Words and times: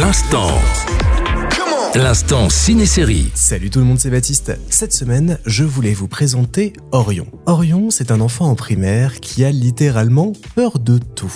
L'instant. 0.00 0.48
L'instant 1.94 2.48
ciné-série. 2.48 3.30
Salut 3.32 3.70
tout 3.70 3.78
le 3.78 3.84
monde, 3.84 4.00
c'est 4.00 4.10
Baptiste. 4.10 4.58
Cette 4.68 4.92
semaine, 4.92 5.38
je 5.46 5.62
voulais 5.62 5.92
vous 5.92 6.08
présenter 6.08 6.72
Orion. 6.90 7.28
Orion, 7.46 7.90
c'est 7.90 8.10
un 8.10 8.20
enfant 8.20 8.46
en 8.46 8.56
primaire 8.56 9.20
qui 9.20 9.44
a 9.44 9.52
littéralement 9.52 10.32
peur 10.56 10.80
de 10.80 10.98
tout. 10.98 11.32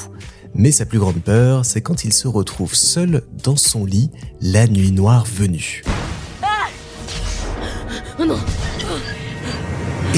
Mais 0.54 0.72
sa 0.72 0.86
plus 0.86 0.98
grande 0.98 1.22
peur, 1.22 1.64
c'est 1.64 1.82
quand 1.82 2.02
il 2.02 2.12
se 2.12 2.26
retrouve 2.26 2.74
seul 2.74 3.22
dans 3.44 3.54
son 3.54 3.84
lit, 3.84 4.10
la 4.40 4.66
nuit 4.66 4.90
noire 4.90 5.24
venue. 5.24 5.84
Oh 8.18 8.24
non 8.24 8.40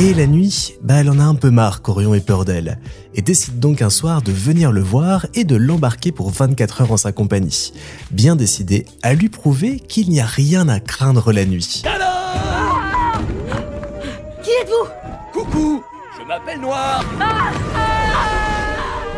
Et 0.03 0.15
la 0.15 0.27
nuit, 0.27 0.77
bah 0.81 0.95
elle 0.95 1.11
en 1.11 1.19
a 1.19 1.25
un 1.25 1.35
peu 1.35 1.51
marre 1.51 1.83
qu'Orion 1.83 2.15
ait 2.15 2.21
peur 2.21 2.47
d'elle, 2.47 2.81
et 3.15 3.21
décide 3.21 3.61
donc 3.61 3.83
un 3.83 3.91
soir 3.91 4.23
de 4.23 4.33
venir 4.33 4.73
le 4.73 4.81
voir 4.81 5.27
et 5.35 5.45
de 5.45 5.57
l'embarquer 5.57 6.11
pour 6.11 6.31
24 6.31 6.81
heures 6.81 6.93
en 6.93 6.97
sa 6.97 7.13
compagnie, 7.13 7.75
bien 8.11 8.35
décidé 8.35 8.87
à 9.03 9.13
lui 9.13 9.29
prouver 9.29 9.79
qu'il 9.79 10.09
n'y 10.09 10.19
a 10.19 10.25
rien 10.25 10.71
à 10.71 10.81
craindre 10.81 11.33
la 11.33 11.45
nuit. 11.45 11.83
Qui 14.43 14.51
êtes-vous? 14.63 14.89
Coucou, 15.35 15.83
je 16.19 16.27
m'appelle 16.27 16.63
Noir. 16.63 17.05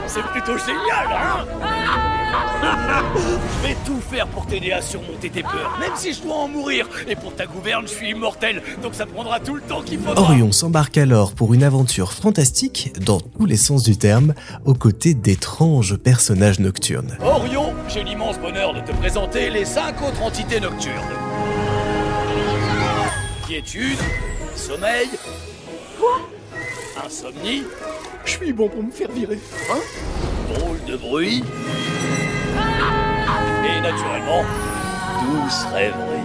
C'est 0.08 0.24
plutôt 0.32 0.58
génial, 0.58 1.06
hein? 1.14 2.11
Je 3.62 3.68
vais 3.68 3.76
tout 3.84 4.00
faire 4.00 4.26
pour 4.28 4.46
t'aider 4.46 4.72
à 4.72 4.82
surmonter 4.82 5.30
tes 5.30 5.42
peurs, 5.42 5.76
même 5.80 5.92
si 5.96 6.12
je 6.12 6.22
dois 6.22 6.36
en 6.36 6.48
mourir. 6.48 6.88
Et 7.08 7.16
pour 7.16 7.34
ta 7.34 7.46
gouverne, 7.46 7.86
je 7.86 7.92
suis 7.92 8.10
immortel, 8.10 8.62
donc 8.82 8.94
ça 8.94 9.06
prendra 9.06 9.40
tout 9.40 9.54
le 9.54 9.60
temps 9.60 9.82
qu'il 9.82 9.98
faudra. 9.98 10.22
Orion 10.22 10.52
s'embarque 10.52 10.98
alors 10.98 11.34
pour 11.34 11.54
une 11.54 11.62
aventure 11.62 12.12
fantastique, 12.12 12.92
dans 13.00 13.20
tous 13.20 13.46
les 13.46 13.56
sens 13.56 13.82
du 13.82 13.96
terme, 13.96 14.34
aux 14.64 14.74
côtés 14.74 15.14
d'étranges 15.14 15.96
personnages 15.96 16.58
nocturnes. 16.58 17.16
Orion, 17.22 17.74
j'ai 17.88 18.02
l'immense 18.02 18.38
bonheur 18.38 18.74
de 18.74 18.80
te 18.80 18.92
présenter 18.92 19.50
les 19.50 19.64
cinq 19.64 20.00
autres 20.02 20.22
entités 20.22 20.60
nocturnes. 20.60 20.94
Quiétude, 23.46 23.98
sommeil. 24.56 25.08
Quoi? 25.98 26.20
Insomnie. 27.04 27.64
Je 28.24 28.30
suis 28.30 28.52
bon 28.52 28.68
pour 28.68 28.82
me 28.82 28.90
faire 28.90 29.10
virer. 29.10 29.38
Hein? 29.70 29.78
Drôle 30.54 30.84
de 30.86 30.96
bruit. 30.96 31.42
Et 33.64 33.80
naturellement, 33.80 34.44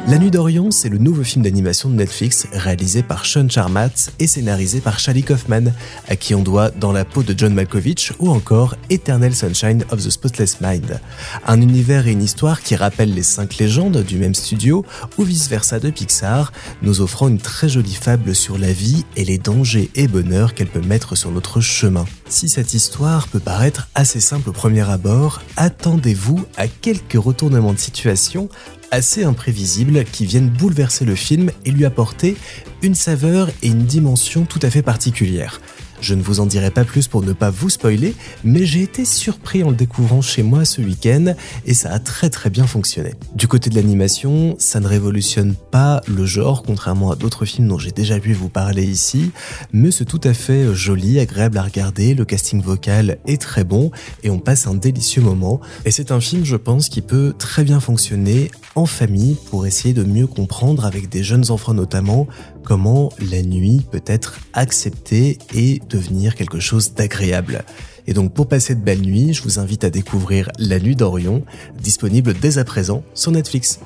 La 0.08 0.18
Nuit 0.18 0.32
d'Orion, 0.32 0.72
c'est 0.72 0.88
le 0.88 1.00
nouveau 1.00 1.24
film 1.24 1.44
d'animation 1.44 1.90
de 1.90 1.96
Netflix 1.96 2.48
réalisé 2.54 3.04
par 3.04 3.26
Sean 3.26 3.50
Charmat 3.50 3.90
et 4.20 4.28
scénarisé 4.28 4.80
par 4.80 5.00
Charlie 5.00 5.24
Kaufman, 5.24 5.74
à 6.08 6.16
qui 6.16 6.34
on 6.34 6.44
doit 6.44 6.70
Dans 6.70 6.94
la 6.94 7.04
peau 7.04 7.24
de 7.24 7.36
John 7.38 7.54
Malkovich 7.54 8.14
ou 8.20 8.30
encore 8.30 8.76
Eternal 8.90 9.36
Sunshine 9.36 9.84
of 9.92 10.02
the 10.02 10.10
Spotless 10.10 10.62
Mind. 10.62 11.02
Un 11.46 11.60
univers 11.60 12.08
et 12.08 12.14
une 12.14 12.24
histoire 12.24 12.62
qui 12.62 12.78
rappellent 12.78 13.14
les 13.14 13.24
cinq 13.24 13.58
légendes 13.58 14.02
du 14.02 14.18
même 14.18 14.34
studio 14.34 14.86
ou 15.18 15.24
vice-versa 15.24 15.82
de 15.82 15.90
Pixar, 15.90 16.54
nous 16.82 17.02
offrant 17.02 17.28
une 17.28 17.40
très 17.40 17.68
jolie 17.68 17.96
fable 17.96 18.34
sur 18.34 18.58
la 18.58 18.72
vie 18.72 19.06
et 19.18 19.26
les 19.26 19.38
dangers 19.38 19.92
et 19.96 20.08
bonheurs 20.08 20.54
qu'elle 20.54 20.70
peut 20.70 20.80
mettre 20.80 21.18
sur 21.18 21.32
notre 21.32 21.60
chemin. 21.60 22.06
Si 22.30 22.48
cette 22.48 22.74
histoire 22.74 23.28
peut 23.28 23.40
paraître 23.40 23.90
assez 23.94 24.22
simple 24.22 24.50
au 24.50 24.54
premier 24.54 24.90
abord, 24.90 25.42
attendez-vous 25.58 26.46
à 26.56 26.70
quelques 26.70 27.22
retournements 27.22 27.74
de 27.74 27.80
situation 27.80 28.48
assez 28.92 29.24
imprévisibles 29.24 30.04
qui 30.06 30.26
viennent 30.26 30.50
bouleverser 30.50 31.06
le 31.06 31.16
film 31.16 31.52
et 31.66 31.72
lui 31.72 31.86
apporter 31.86 32.38
une 32.82 32.96
saveur 32.96 33.50
et 33.62 33.68
une 33.68 33.86
dimension 33.86 34.46
tout 34.46 34.60
à 34.62 34.70
fait 34.70 34.82
particulière. 34.82 35.62
Je 36.00 36.14
ne 36.14 36.22
vous 36.22 36.40
en 36.40 36.46
dirai 36.46 36.72
pas 36.72 36.84
plus 36.84 37.08
pour 37.08 37.24
ne 37.24 37.34
pas 37.34 37.50
vous 37.50 37.70
spoiler, 37.70 38.16
mais 38.44 38.66
j'ai 38.66 38.82
été 38.82 39.06
surpris 39.06 39.64
en 39.64 39.72
le 39.72 39.76
découvrant 39.76 40.22
chez 40.22 40.44
moi 40.44 40.66
ce 40.66 40.82
week-end 40.82 41.34
et 41.66 41.74
ça 41.74 41.92
a 41.92 42.00
très 42.00 42.30
très 42.30 42.50
bien 42.50 42.68
fonctionné. 42.68 43.14
Du 43.36 43.48
côté 43.48 43.70
de 43.70 43.76
l'animation, 43.76 44.56
ça 44.60 44.80
ne 44.80 44.88
révolutionne 44.88 45.56
pas 45.72 46.02
le 46.08 46.26
genre, 46.26 46.64
contrairement 46.64 47.12
à 47.12 47.16
d'autres 47.16 47.46
films 47.46 47.68
dont 47.68 47.78
j'ai 47.78 47.92
déjà 47.92 48.20
pu 48.20 48.34
vous 48.34 48.50
parler 48.50 48.84
ici, 48.84 49.32
mais 49.74 49.92
c'est 49.92 50.06
tout 50.06 50.22
à 50.24 50.34
fait 50.34 50.74
joli, 50.74 51.20
agréable 51.20 51.58
à 51.58 51.64
regarder, 51.64 52.14
le 52.14 52.26
casting 52.26 52.62
vocal 52.62 53.18
est 53.26 53.42
très 53.42 53.64
bon 53.64 53.92
et 54.24 54.30
on 54.30 54.40
passe 54.40 54.68
un 54.68 54.76
délicieux 54.76 55.22
moment. 55.22 55.60
Et 55.86 55.92
c'est 55.92 56.12
un 56.12 56.20
film, 56.20 56.46
je 56.46 56.56
pense, 56.56 56.90
qui 56.90 57.02
peut 57.02 57.34
très 57.38 57.64
bien 57.64 57.80
fonctionner 57.80 58.52
en 58.76 58.86
famille 58.86 59.38
pour 59.50 59.66
essayer 59.66 59.94
de 59.94 60.04
mieux 60.04 60.28
comprendre 60.28 60.86
avec 60.86 61.10
des 61.10 61.24
jeunes 61.24 61.50
enfants 61.50 61.74
notamment 61.74 62.28
comment 62.68 63.14
la 63.32 63.44
nuit 63.44 63.82
peut 63.90 64.04
être 64.06 64.40
acceptée 64.52 65.38
et 65.56 65.82
devenir 65.88 66.36
quelque 66.36 66.60
chose 66.60 66.94
d'agréable. 66.94 67.64
Et 68.08 68.14
donc 68.14 68.34
pour 68.34 68.50
passer 68.50 68.76
de 68.76 68.82
belles 68.82 69.00
nuits, 69.00 69.34
je 69.34 69.42
vous 69.42 69.58
invite 69.58 69.86
à 69.86 69.90
découvrir 69.90 70.52
La 70.60 70.78
Nuit 70.78 70.98
d'Orion, 70.98 71.44
disponible 71.82 72.34
dès 72.34 72.58
à 72.58 72.66
présent 72.66 73.04
sur 73.14 73.32
Netflix. 73.32 73.80